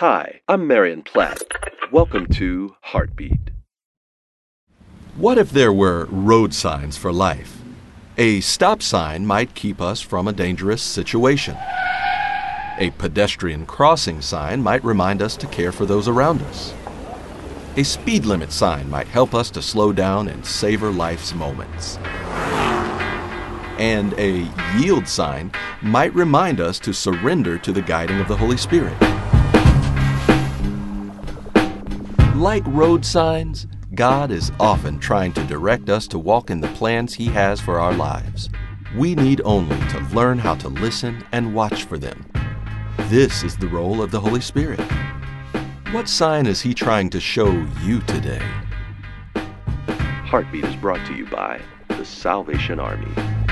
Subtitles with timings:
[0.00, 1.40] Hi, I'm Marion Platt.
[1.90, 3.50] Welcome to Heartbeat.
[5.16, 7.62] What if there were road signs for life?
[8.18, 11.56] A stop sign might keep us from a dangerous situation.
[12.76, 16.74] A pedestrian crossing sign might remind us to care for those around us.
[17.78, 21.96] A speed limit sign might help us to slow down and savor life's moments.
[23.78, 24.46] And a
[24.78, 28.94] yield sign might remind us to surrender to the guiding of the Holy Spirit.
[32.36, 37.14] Like road signs, God is often trying to direct us to walk in the plans
[37.14, 38.50] He has for our lives.
[38.94, 42.26] We need only to learn how to listen and watch for them.
[43.04, 44.82] This is the role of the Holy Spirit.
[45.92, 47.50] What sign is He trying to show
[47.82, 48.46] you today?
[50.26, 53.45] Heartbeat is brought to you by the Salvation Army.